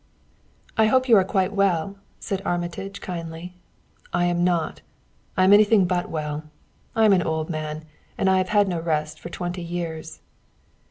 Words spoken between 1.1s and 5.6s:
are quite well," said Armitage kindly. "I am not. I am